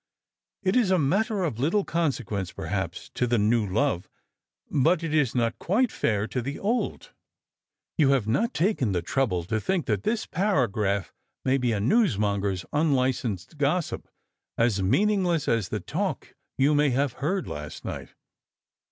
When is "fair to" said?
5.91-6.41